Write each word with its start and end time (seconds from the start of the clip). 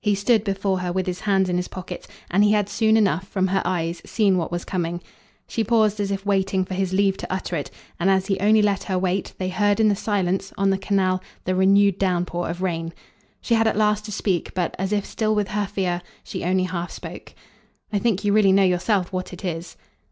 He 0.00 0.16
stood 0.16 0.42
before 0.42 0.80
her 0.80 0.90
with 0.92 1.06
his 1.06 1.20
hands 1.20 1.48
in 1.48 1.56
his 1.56 1.68
pockets, 1.68 2.08
and 2.32 2.42
he 2.42 2.50
had 2.50 2.68
soon 2.68 2.96
enough, 2.96 3.28
from 3.28 3.46
her 3.46 3.62
eyes, 3.64 4.02
seen 4.04 4.36
what 4.36 4.50
was 4.50 4.64
coming. 4.64 5.00
She 5.46 5.62
paused 5.62 6.00
as 6.00 6.10
if 6.10 6.26
waiting 6.26 6.64
for 6.64 6.74
his 6.74 6.92
leave 6.92 7.16
to 7.18 7.32
utter 7.32 7.54
it, 7.54 7.70
and 8.00 8.10
as 8.10 8.26
he 8.26 8.40
only 8.40 8.60
let 8.60 8.82
her 8.82 8.98
wait 8.98 9.34
they 9.38 9.50
heard 9.50 9.78
in 9.78 9.86
the 9.86 9.94
silence, 9.94 10.52
on 10.58 10.70
the 10.70 10.78
Canal, 10.78 11.22
the 11.44 11.54
renewed 11.54 11.96
downpour 11.96 12.50
of 12.50 12.60
rain. 12.60 12.92
She 13.40 13.54
had 13.54 13.68
at 13.68 13.76
last 13.78 14.04
to 14.06 14.10
speak, 14.10 14.52
but, 14.52 14.74
as 14.80 14.92
if 14.92 15.06
still 15.06 15.32
with 15.32 15.46
her 15.50 15.66
fear, 15.68 16.02
she 16.24 16.42
only 16.42 16.64
half 16.64 16.90
spoke. 16.90 17.32
"I 17.92 18.00
think 18.00 18.24
you 18.24 18.32
really 18.32 18.50
know 18.50 18.64
yourself 18.64 19.12
what 19.12 19.32
it 19.32 19.44
is." 19.44 19.76